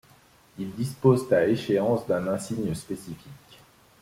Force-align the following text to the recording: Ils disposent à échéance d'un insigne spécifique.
Ils 0.57 0.73
disposent 0.73 1.31
à 1.31 1.45
échéance 1.45 2.07
d'un 2.07 2.27
insigne 2.27 2.73
spécifique. 2.73 3.27